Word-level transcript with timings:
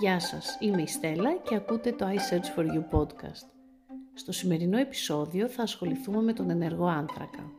Γεια 0.00 0.20
σας, 0.20 0.56
είμαι 0.60 0.82
η 0.82 0.86
Στέλλα 0.86 1.36
και 1.36 1.54
ακούτε 1.54 1.92
το 1.92 2.06
I 2.06 2.14
Search 2.14 2.58
For 2.58 2.66
You 2.66 2.98
podcast. 2.98 3.46
Στο 4.14 4.32
σημερινό 4.32 4.78
επεισόδιο 4.78 5.48
θα 5.48 5.62
ασχοληθούμε 5.62 6.22
με 6.22 6.32
τον 6.32 6.50
ενεργό 6.50 6.86
άνθρακα. 6.86 7.52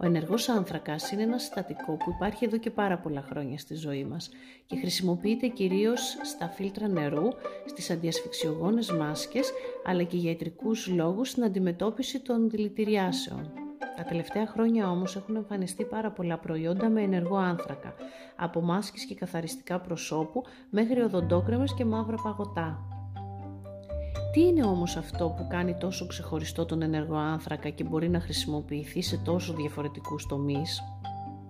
Ο 0.00 0.06
ενεργός 0.06 0.48
άνθρακας 0.48 1.10
είναι 1.10 1.22
ένα 1.22 1.38
συστατικό 1.38 1.92
που 1.92 2.10
υπάρχει 2.10 2.44
εδώ 2.44 2.56
και 2.56 2.70
πάρα 2.70 2.98
πολλά 2.98 3.22
χρόνια 3.22 3.58
στη 3.58 3.74
ζωή 3.74 4.04
μας 4.04 4.30
και 4.66 4.76
χρησιμοποιείται 4.76 5.46
κυρίως 5.46 6.16
στα 6.22 6.48
φίλτρα 6.48 6.88
νερού, 6.88 7.28
στις 7.66 7.90
αντιασφυξιογόνες 7.90 8.92
μάσκες, 8.92 9.52
αλλά 9.84 10.02
και 10.02 10.16
για 10.16 10.30
ιατρικούς 10.30 10.86
λόγους 10.86 11.28
στην 11.30 11.44
αντιμετώπιση 11.44 12.20
των 12.20 12.50
δηλητηριάσεων. 12.50 13.65
Τα 14.06 14.12
τελευταία 14.12 14.46
χρόνια 14.46 14.90
όμως 14.90 15.16
έχουν 15.16 15.36
εμφανιστεί 15.36 15.84
πάρα 15.84 16.10
πολλά 16.10 16.38
προϊόντα 16.38 16.88
με 16.88 17.02
ενεργό 17.02 17.36
άνθρακα, 17.36 17.94
από 18.36 18.60
μάσκες 18.60 19.04
και 19.04 19.14
καθαριστικά 19.14 19.80
προσώπου 19.80 20.42
μέχρι 20.70 21.00
οδοντόκρεμες 21.00 21.74
και 21.74 21.84
μαύρα 21.84 22.16
παγωτά. 22.22 22.78
Τι 24.32 24.40
είναι 24.40 24.64
όμως 24.64 24.96
αυτό 24.96 25.34
που 25.36 25.46
κάνει 25.48 25.74
τόσο 25.74 26.06
ξεχωριστό 26.06 26.64
τον 26.64 26.82
ενεργό 26.82 27.16
άνθρακα 27.16 27.68
και 27.68 27.84
μπορεί 27.84 28.08
να 28.08 28.20
χρησιμοποιηθεί 28.20 29.02
σε 29.02 29.16
τόσο 29.16 29.52
διαφορετικούς 29.52 30.26
τομείς; 30.26 30.82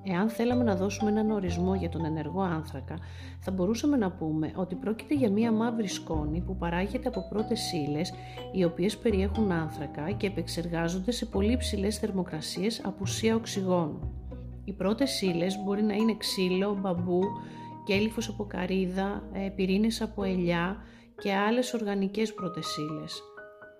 Εάν 0.08 0.28
θέλαμε 0.28 0.64
να 0.64 0.76
δώσουμε 0.76 1.10
έναν 1.10 1.30
ορισμό 1.30 1.74
για 1.74 1.88
τον 1.88 2.04
ενεργό 2.04 2.40
άνθρακα, 2.42 2.98
θα 3.40 3.50
μπορούσαμε 3.50 3.96
να 3.96 4.10
πούμε 4.10 4.52
ότι 4.56 4.74
πρόκειται 4.74 5.14
για 5.14 5.30
μία 5.30 5.52
μαύρη 5.52 5.88
σκόνη 5.88 6.40
που 6.40 6.56
παράγεται 6.56 7.08
από 7.08 7.28
πρώτες 7.28 7.72
ύλες, 7.72 8.12
οι 8.52 8.64
οποίες 8.64 8.96
περιέχουν 8.96 9.52
άνθρακα 9.52 10.10
και 10.10 10.26
επεξεργάζονται 10.26 11.10
σε 11.10 11.26
πολύ 11.26 11.56
ψηλές 11.56 11.98
θερμοκρασίες 11.98 12.80
απουσία 12.84 13.34
οξυγόνου. 13.34 14.12
Οι 14.64 14.72
πρώτες 14.72 15.22
ύλες 15.22 15.56
μπορεί 15.64 15.82
να 15.82 15.94
είναι 15.94 16.16
ξύλο, 16.16 16.78
μπαμπού, 16.80 17.20
κέλυφος 17.84 18.28
από 18.28 18.44
καρύδα, 18.44 19.22
ε, 19.32 19.48
πυρήνες 19.48 20.02
από 20.02 20.24
ελιά 20.24 20.76
και 21.18 21.32
άλλες 21.32 21.74
οργανικές 21.74 22.34
πρώτες 22.34 22.76
ύλες. 22.76 23.22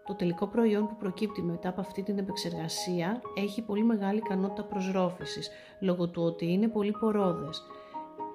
Το 0.07 0.15
τελικό 0.15 0.47
προϊόν 0.47 0.89
που 0.89 0.97
προκύπτει 0.97 1.43
μετά 1.43 1.69
από 1.69 1.81
αυτή 1.81 2.03
την 2.03 2.19
επεξεργασία 2.19 3.21
έχει 3.35 3.62
πολύ 3.62 3.85
μεγάλη 3.85 4.19
ικανότητα 4.19 4.65
προσρόφησης, 4.65 5.51
λόγω 5.81 6.09
του 6.09 6.23
ότι 6.23 6.53
είναι 6.53 6.69
πολύ 6.69 6.91
πορόδες. 6.91 7.63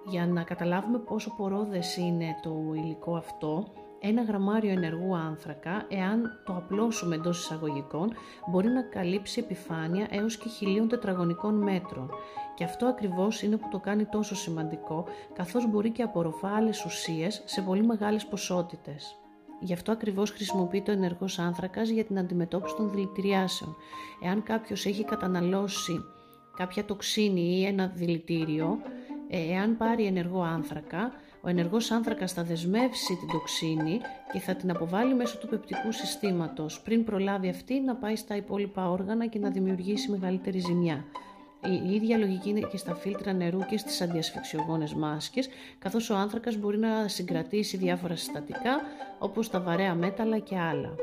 Για 0.06 0.28
να 0.28 0.44
καταλάβουμε 0.44 0.98
πόσο 0.98 1.34
πορόδες 1.38 1.98
είναι 1.98 2.36
το 2.42 2.72
υλικό 2.76 3.16
αυτό, 3.16 3.68
ένα 4.00 4.22
γραμμάριο 4.22 4.72
ενεργού 4.72 5.16
άνθρακα, 5.16 5.86
εάν 5.90 6.42
το 6.46 6.56
απλώσουμε 6.56 7.16
εντός 7.16 7.40
εισαγωγικών, 7.40 8.14
μπορεί 8.48 8.68
να 8.68 8.82
καλύψει 8.82 9.40
επιφάνεια 9.40 10.08
έως 10.10 10.38
και 10.38 10.50
χιλίων 10.50 10.88
τετραγωνικών 10.88 11.56
μέτρων. 11.56 12.10
Και 12.56 12.64
αυτό 12.64 12.86
ακριβώς 12.86 13.42
είναι 13.42 13.58
που 13.58 13.68
το 13.72 13.80
κάνει 13.80 14.06
τόσο 14.06 14.36
σημαντικό, 14.36 15.06
καθώς 15.34 15.70
μπορεί 15.70 15.92
και 15.92 16.04
απορροφά 16.04 16.50
άλλες 16.50 16.86
ουσίες 16.86 17.42
σε 17.46 17.62
πολύ 17.62 17.84
μεγάλες 17.84 18.26
ποσότητες. 18.26 19.21
Γι' 19.64 19.74
αυτό 19.74 19.92
ακριβώς 19.92 20.32
χρησιμοποιείται 20.32 20.92
ο 20.92 20.94
ενεργός 20.94 21.40
άνθρακας 21.40 21.90
για 21.90 22.04
την 22.04 22.20
αντιμετώπιση 22.20 22.76
των 22.76 22.92
δηλητηριάσεων. 22.92 23.76
Εάν 24.24 24.44
κάποιος 24.44 24.86
έχει 24.86 25.04
καταναλώσει 25.04 26.04
κάποια 26.58 26.86
τοξίνη 26.86 27.42
ή 27.42 27.66
ένα 27.66 27.88
δηλητήριο, 27.88 28.78
ε, 29.30 29.54
εάν 29.54 29.78
πάρει 29.78 30.06
ενεργό 30.06 30.42
άνθρακα, 30.42 31.12
ο 31.42 31.50
ενεργός 31.50 31.92
άνθρακας 31.92 32.34
θα 32.34 32.44
δεσμεύσει 32.44 33.16
την 33.16 33.28
τοξίνη 33.28 34.00
και 34.34 34.40
θα 34.40 34.56
την 34.56 34.72
αποβάλει 34.72 35.14
μέσω 35.14 35.38
του 35.38 35.48
πεπτικού 35.48 35.92
συστήματος 35.92 36.82
πριν 36.82 37.04
προλάβει 37.04 37.50
αυτή 37.50 37.80
να 37.80 37.96
πάει 37.96 38.16
στα 38.16 38.36
υπόλοιπα 38.36 38.90
όργανα 38.90 39.28
και 39.28 39.40
να 39.40 39.50
δημιουργήσει 39.50 40.12
μεγαλύτερη 40.12 40.60
ζημιά. 40.60 41.06
Η 41.66 41.94
ίδια 41.94 42.18
λογική 42.18 42.50
είναι 42.50 42.68
και 42.72 42.78
στα 42.78 42.96
φίλτρα 42.96 43.34
νερού 43.34 43.60
και 43.66 43.78
στις 43.78 44.02
αντιασφυξιογόνες 44.02 44.94
μάσκες, 44.94 45.50
καθώς 45.80 46.10
ο 46.10 46.16
άνθρακας 46.16 46.56
μπορεί 46.56 46.78
να 46.78 47.08
συγκρατήσει 47.08 47.78
διάφορα 47.78 48.16
συστατικά, 48.16 48.82
όπως 49.20 49.50
τα 49.50 49.60
βαρέα 49.60 49.96
μέταλλα 49.96 50.40
και 50.40 50.58
άλλα. 50.58 50.96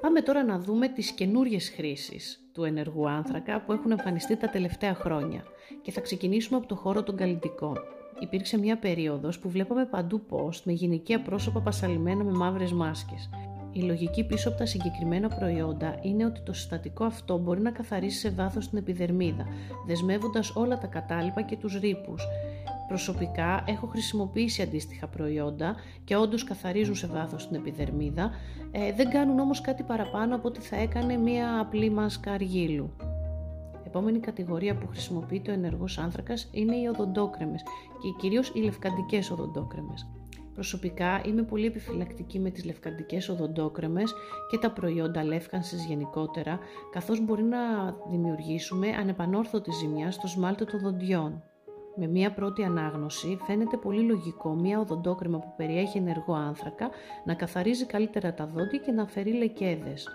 Πάμε 0.00 0.20
τώρα 0.20 0.44
να 0.44 0.58
δούμε 0.58 0.88
τις 0.88 1.10
καινούριες 1.10 1.72
χρήσεις 1.76 2.40
του 2.52 2.64
ενεργού 2.64 3.08
άνθρακα 3.08 3.60
που 3.60 3.72
έχουν 3.72 3.90
εμφανιστεί 3.90 4.36
τα 4.36 4.48
τελευταία 4.48 4.94
χρόνια 4.94 5.44
και 5.82 5.90
θα 5.90 6.00
ξεκινήσουμε 6.00 6.58
από 6.58 6.66
το 6.66 6.74
χώρο 6.74 7.02
των 7.02 7.16
καλλιτικών. 7.16 7.76
Υπήρξε 8.20 8.58
μια 8.58 8.78
περίοδος 8.78 9.38
που 9.38 9.48
βλέπαμε 9.48 9.84
παντού 9.84 10.22
post 10.30 10.60
με 10.64 10.72
γυναικεία 10.72 11.22
πρόσωπα 11.22 11.60
πασαλημένα 11.60 12.24
με 12.24 12.32
μαύρες 12.32 12.72
μάσκες. 12.72 13.30
Η 13.72 13.80
λογική 13.80 14.24
πίσω 14.24 14.48
από 14.48 14.58
τα 14.58 14.66
συγκεκριμένα 14.66 15.28
προϊόντα 15.28 15.98
είναι 16.02 16.24
ότι 16.24 16.40
το 16.40 16.52
συστατικό 16.52 17.04
αυτό 17.04 17.38
μπορεί 17.38 17.60
να 17.60 17.70
καθαρίσει 17.70 18.18
σε 18.18 18.30
βάθος 18.30 18.68
την 18.68 18.78
επιδερμίδα, 18.78 19.46
δεσμεύοντας 19.86 20.56
όλα 20.56 20.78
τα 20.78 20.86
κατάλοιπα 20.86 21.42
και 21.42 21.56
τους 21.56 21.78
ρήπους. 21.80 22.26
Προσωπικά 22.88 23.64
έχω 23.66 23.86
χρησιμοποιήσει 23.86 24.62
αντίστοιχα 24.62 25.06
προϊόντα 25.06 25.74
και 26.04 26.16
όντως 26.16 26.44
καθαρίζουν 26.44 26.94
σε 26.94 27.06
βάθος 27.06 27.48
την 27.48 27.56
επιδερμίδα, 27.56 28.30
ε, 28.70 28.92
δεν 28.92 29.10
κάνουν 29.10 29.38
όμως 29.38 29.60
κάτι 29.60 29.82
παραπάνω 29.82 30.34
από 30.34 30.48
ότι 30.48 30.60
θα 30.60 30.76
έκανε 30.76 31.16
μία 31.16 31.60
απλή 31.60 31.90
μάσκα 31.90 32.32
αργύλου. 32.32 32.90
Επόμενη 33.86 34.18
κατηγορία 34.18 34.74
που 34.74 34.86
χρησιμοποιείται 34.86 35.50
ο 35.50 35.54
ενεργός 35.54 35.98
άνθρακας 35.98 36.48
είναι 36.52 36.76
οι 36.76 36.86
οδοντόκρεμες 36.86 37.62
και 38.02 38.08
κυρίως 38.20 38.52
οι 38.54 38.58
λευκαντικές 38.58 39.30
οδοντόκρεμες. 39.30 40.06
Προσωπικά 40.54 41.22
είμαι 41.26 41.42
πολύ 41.42 41.66
επιφυλακτική 41.66 42.38
με 42.38 42.50
τις 42.50 42.64
λευκαντικές 42.64 43.28
οδοντόκρεμες 43.28 44.14
και 44.50 44.58
τα 44.58 44.70
προϊόντα 44.70 45.24
λεύκανσης 45.24 45.84
γενικότερα, 45.84 46.58
καθώς 46.92 47.20
μπορεί 47.24 47.42
να 47.42 47.58
δημιουργήσουμε 48.10 48.88
ανεπανόρθωτη 48.88 49.70
ζημιά 49.70 50.10
στο 50.10 50.26
σμάλτο 50.26 50.64
των 50.64 50.80
δοντιών. 50.80 51.42
Με 51.96 52.06
μία 52.06 52.32
πρώτη 52.32 52.62
ανάγνωση 52.62 53.38
φαίνεται 53.46 53.76
πολύ 53.76 54.02
λογικό 54.02 54.54
μία 54.54 54.78
οδοντόκρεμα 54.78 55.38
που 55.38 55.52
περιέχει 55.56 55.98
ενεργό 55.98 56.34
άνθρακα 56.34 56.90
να 57.24 57.34
καθαρίζει 57.34 57.86
καλύτερα 57.86 58.34
τα 58.34 58.46
δόντια 58.46 58.78
και 58.78 58.92
να 58.92 59.02
αφαιρεί 59.02 59.32
λεκέδες. 59.32 60.08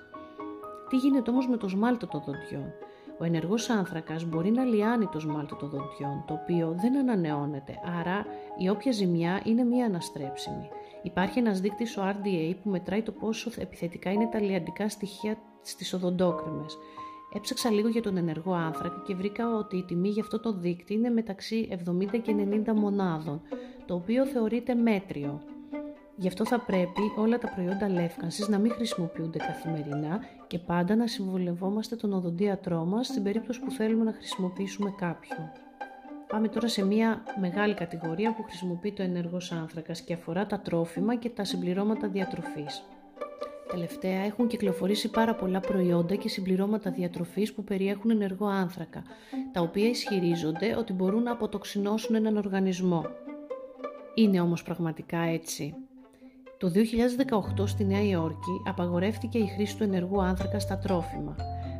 Τι 0.89 0.97
γίνεται 0.97 1.31
όμως 1.31 1.47
με 1.47 1.57
το 1.57 1.67
σμάλτο 1.67 2.07
των 2.07 2.23
δοντιών; 2.25 2.73
Ο 3.19 3.23
ενεργός 3.23 3.69
άνθρακας 3.69 4.25
μπορεί 4.25 4.51
να 4.51 4.63
λιάνει 4.63 5.05
το 5.05 5.19
σμάλτο 5.19 5.55
των 5.55 5.69
δοντιών, 5.69 6.23
το 6.27 6.33
οποίο 6.33 6.75
δεν 6.81 6.97
ανανεώνεται, 6.97 7.79
άρα 7.99 8.25
η 8.57 8.69
όποια 8.69 8.91
ζημιά 8.91 9.41
είναι 9.45 9.63
μία 9.63 9.85
αναστρέψιμη. 9.85 10.69
Υπάρχει 11.03 11.39
ένας 11.39 11.59
δείκτης 11.59 11.97
ο 11.97 12.01
RDA 12.01 12.55
που 12.63 12.69
μετράει 12.69 13.01
το 13.01 13.11
πόσο 13.11 13.51
επιθετικά 13.57 14.11
είναι 14.11 14.27
τα 14.31 14.41
λιαντικά 14.41 14.89
στοιχεία 14.89 15.37
στις 15.61 15.93
οδοντόκρεμες. 15.93 16.77
Έψαξα 17.33 17.71
λίγο 17.71 17.87
για 17.87 18.01
τον 18.01 18.17
ενεργό 18.17 18.53
άνθρακα 18.53 19.03
και 19.05 19.15
βρήκα 19.15 19.55
ότι 19.55 19.77
η 19.77 19.83
τιμή 19.83 20.09
για 20.09 20.23
αυτό 20.23 20.39
το 20.39 20.53
δείκτη 20.53 20.93
είναι 20.93 21.09
μεταξύ 21.09 21.67
70 21.85 22.21
και 22.21 22.35
90 22.67 22.73
μονάδων, 22.75 23.41
το 23.85 23.93
οποίο 23.93 24.25
θεωρείται 24.25 24.73
μέτριο. 24.73 25.41
Γι' 26.17 26.27
αυτό 26.27 26.45
θα 26.45 26.59
πρέπει 26.59 27.01
όλα 27.17 27.37
τα 27.37 27.47
προϊόντα 27.47 27.89
λεύκανσης 27.89 28.47
να 28.47 28.57
μην 28.57 28.71
χρησιμοποιούνται 28.71 29.37
καθημερινά 29.37 30.19
και 30.47 30.59
πάντα 30.59 30.95
να 30.95 31.07
συμβουλευόμαστε 31.07 31.95
τον 31.95 32.13
οδοντίατρό 32.13 32.85
μας 32.85 33.07
στην 33.07 33.23
περίπτωση 33.23 33.59
που 33.59 33.71
θέλουμε 33.71 34.03
να 34.03 34.13
χρησιμοποιήσουμε 34.13 34.93
κάποιο. 34.97 35.51
Πάμε 36.27 36.47
τώρα 36.47 36.67
σε 36.67 36.85
μια 36.85 37.23
μεγάλη 37.39 37.73
κατηγορία 37.73 38.33
που 38.33 38.43
χρησιμοποιεί 38.43 38.91
το 38.91 39.03
ενεργός 39.03 39.51
άνθρακας 39.51 40.01
και 40.01 40.13
αφορά 40.13 40.45
τα 40.45 40.59
τρόφιμα 40.59 41.15
και 41.15 41.29
τα 41.29 41.43
συμπληρώματα 41.43 42.07
διατροφής. 42.07 42.83
Τελευταία 43.71 44.21
έχουν 44.21 44.47
κυκλοφορήσει 44.47 45.09
πάρα 45.09 45.35
πολλά 45.35 45.59
προϊόντα 45.59 46.15
και 46.15 46.29
συμπληρώματα 46.29 46.91
διατροφής 46.91 47.53
που 47.53 47.63
περιέχουν 47.63 48.11
ενεργό 48.11 48.47
άνθρακα, 48.47 49.03
τα 49.51 49.61
οποία 49.61 49.89
ισχυρίζονται 49.89 50.75
ότι 50.77 50.93
μπορούν 50.93 51.23
να 51.23 51.31
αποτοξινώσουν 51.31 52.15
έναν 52.15 52.37
οργανισμό. 52.37 53.05
Είναι 54.13 54.41
όμως 54.41 54.63
πραγματικά 54.63 55.17
έτσι. 55.17 55.75
Το 56.57 56.71
2018 57.57 57.67
στη 57.67 57.85
Νέα 57.85 58.03
Υόρκη 58.03 58.61
απαγορεύτηκε 58.63 59.37
η 59.37 59.47
χρήση 59.47 59.77
του 59.77 59.83
ενεργού 59.83 60.21
άνθρακα 60.21 60.59
στα 60.59 60.77
τρόφιμα. 60.77 61.35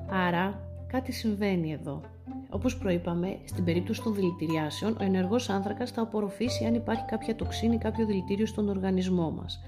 Άρα 0.10 0.60
κάτι 0.88 1.12
συμβαίνει 1.12 1.72
εδώ. 1.74 2.02
Όπως 2.50 2.78
προείπαμε, 2.78 3.40
στην 3.46 3.64
περίπτωση 3.64 4.02
των 4.04 4.14
δηλητηριάσεων, 4.14 4.98
ο 5.00 5.04
ενεργός 5.04 5.50
άνθρακας 5.50 5.92
θα 5.92 6.02
απορροφήσει 6.02 6.66
αν 6.66 6.74
υπάρχει 6.74 7.06
κάποια 7.06 7.36
τοξίνη 7.36 7.76
ή 7.76 7.78
κάποιο 7.78 8.06
δηλητήριο 8.06 8.46
στον 8.46 8.70
οργανισμό 8.70 9.32
μας. 9.32 9.64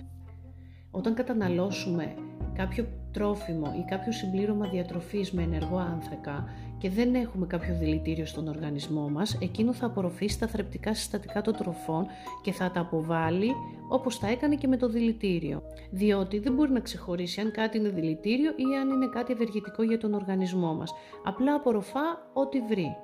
Όταν 0.92 1.14
καταναλώσουμε 1.14 2.14
κάποιο 2.54 2.86
τρόφιμο 3.12 3.74
ή 3.78 3.86
κάποιο 3.90 4.12
συμπλήρωμα 4.12 4.68
διατροφής 4.68 5.32
με 5.32 5.42
ενεργό 5.42 5.78
άνθρακα 5.78 6.50
και 6.78 6.90
δεν 6.90 7.16
έχουμε 7.16 7.46
κάποιο 7.48 7.76
δηλητήριο 7.80 8.26
στον 8.26 8.48
οργανισμό 8.48 9.10
μας, 9.10 9.38
εκείνο 9.42 9.74
θα 9.74 9.86
απορροφήσει 9.86 10.40
τα 10.40 10.48
θρεπτικά 10.48 10.94
συστατικά 10.94 11.42
των 11.42 11.56
τροφών 11.56 12.06
και 12.42 12.52
θα 12.52 12.72
τα 12.72 12.80
αποβάλει 12.80 13.52
όπως 13.90 14.18
θα 14.18 14.28
έκανε 14.28 14.56
και 14.56 14.68
με 14.68 14.78
το 14.78 14.90
δηλητήριο. 14.90 15.62
Διότι 15.92 16.40
δεν 16.40 16.54
μπορεί 16.54 16.72
να 16.72 16.80
ξεχωρίσει 16.80 17.42
αν 17.42 17.52
κάτι 17.52 17.78
είναι 17.78 17.90
δηλητήριο 17.90 18.52
ή 18.52 18.78
αν 18.82 18.90
είναι 18.90 19.08
κάτι 19.08 19.34
ευεργετικό 19.34 19.84
για 19.84 19.98
τον 19.98 20.14
οργανισμό 20.14 20.74
μας. 20.74 20.94
Απλά 21.24 21.54
απορροφά 21.54 22.30
ό,τι 22.34 22.62
βρει. 22.62 22.96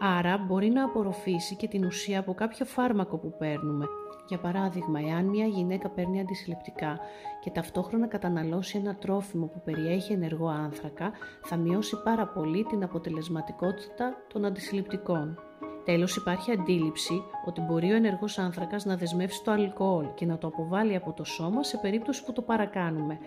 Άρα 0.00 0.38
μπορεί 0.38 0.68
να 0.68 0.84
απορροφήσει 0.84 1.56
και 1.56 1.68
την 1.68 1.84
ουσία 1.84 2.18
από 2.18 2.34
κάποιο 2.34 2.64
φάρμακο 2.64 3.18
που 3.18 3.34
παίρνουμε. 3.38 3.86
Για 4.32 4.40
παράδειγμα, 4.40 5.00
εάν 5.00 5.24
μια 5.24 5.46
γυναίκα 5.46 5.88
παίρνει 5.88 6.20
αντισυλληπτικά 6.20 6.98
και 7.40 7.50
ταυτόχρονα 7.50 8.06
καταναλώσει 8.06 8.78
ένα 8.78 8.94
τρόφιμο 8.94 9.46
που 9.46 9.62
περιέχει 9.64 10.12
ενεργό 10.12 10.48
άνθρακα, 10.48 11.12
θα 11.42 11.56
μειώσει 11.56 12.02
πάρα 12.04 12.26
πολύ 12.26 12.64
την 12.64 12.82
αποτελεσματικότητα 12.82 14.16
των 14.32 14.44
αντισυλληπτικών. 14.44 15.38
Τέλος 15.84 16.16
υπάρχει 16.16 16.52
αντίληψη 16.52 17.22
ότι 17.46 17.60
μπορεί 17.60 17.92
ο 17.92 17.94
ενεργός 17.94 18.38
άνθρακας 18.38 18.84
να 18.84 18.96
δεσμεύσει 18.96 19.44
το 19.44 19.50
αλκοόλ 19.50 20.06
και 20.14 20.26
να 20.26 20.38
το 20.38 20.46
αποβάλει 20.46 20.96
από 20.96 21.12
το 21.12 21.24
σώμα 21.24 21.62
σε 21.62 21.76
περίπτωση 21.76 22.24
που 22.24 22.32
το 22.32 22.42
παρακάνουμε. 22.42 23.18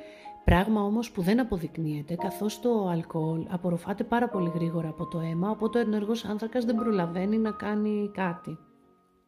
Πράγμα 0.43 0.81
όμως 0.81 1.11
που 1.11 1.21
δεν 1.21 1.39
αποδεικνύεται 1.39 2.15
καθώς 2.15 2.59
το 2.59 2.87
αλκοόλ 2.87 3.45
απορροφάται 3.49 4.03
πάρα 4.03 4.29
πολύ 4.29 4.51
γρήγορα 4.55 4.89
από 4.89 5.07
το 5.07 5.19
αίμα 5.19 5.49
οπότε 5.49 5.77
ο 5.77 5.81
ενεργός 5.81 6.25
άνθρακας 6.25 6.65
δεν 6.65 6.75
προλαβαίνει 6.75 7.37
να 7.37 7.51
κάνει 7.51 8.11
κάτι. 8.13 8.57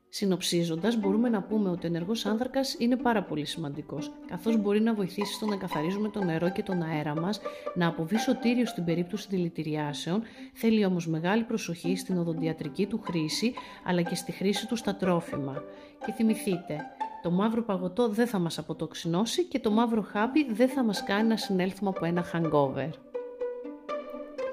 Συνοψίζοντας, 0.09 0.99
μπορούμε 0.99 1.29
να 1.29 1.41
πούμε 1.41 1.69
ότι 1.69 1.85
ο 1.85 1.89
ενεργός 1.89 2.25
άνθρακας 2.25 2.75
είναι 2.79 2.95
πάρα 2.95 3.23
πολύ 3.23 3.45
σημαντικός, 3.45 4.11
καθώς 4.27 4.57
μπορεί 4.57 4.81
να 4.81 4.93
βοηθήσει 4.93 5.33
στο 5.33 5.45
να 5.45 5.55
καθαρίζουμε 5.55 6.09
το 6.09 6.23
νερό 6.23 6.49
και 6.49 6.63
τον 6.63 6.81
αέρα 6.81 7.19
μας, 7.19 7.39
να 7.75 7.87
αποβεί 7.87 8.17
σωτήριο 8.17 8.65
στην 8.65 8.83
περίπτωση 8.85 9.27
δηλητηριάσεων, 9.29 10.23
θέλει 10.53 10.85
όμως 10.85 11.07
μεγάλη 11.07 11.43
προσοχή 11.43 11.95
στην 11.95 12.17
οδοντιατρική 12.17 12.85
του 12.85 13.01
χρήση, 13.03 13.53
αλλά 13.83 14.01
και 14.01 14.15
στη 14.15 14.31
χρήση 14.31 14.67
του 14.67 14.75
στα 14.75 14.95
τρόφιμα. 14.95 15.63
Και 16.05 16.11
θυμηθείτε, 16.11 16.77
το 17.21 17.31
μαύρο 17.31 17.63
παγωτό 17.63 18.09
δεν 18.09 18.27
θα 18.27 18.39
μας 18.39 18.57
αποτοξινώσει 18.57 19.43
και 19.43 19.59
το 19.59 19.71
μαύρο 19.71 20.01
χάπι 20.01 20.53
δεν 20.53 20.69
θα 20.69 20.83
μας 20.83 21.03
κάνει 21.03 21.27
να 21.27 21.37
συνέλθουμε 21.37 21.89
από 21.89 22.05
ένα 22.05 22.25
hangover. 22.33 22.89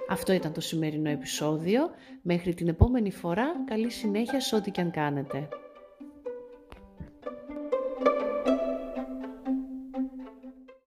Αυτό 0.09 0.33
ήταν 0.33 0.53
το 0.53 0.61
σημερινό 0.61 1.11
επεισόδιο. 1.11 1.91
Μέχρι 2.23 2.55
την 2.55 2.69
επόμενη 2.69 3.11
φορά, 3.11 3.47
καλή 3.67 3.91
συνέχεια 3.91 4.41
σε 4.41 4.57
ό,τι 4.57 4.71
και 4.71 4.81
αν 4.81 4.91
κάνετε. 4.91 5.49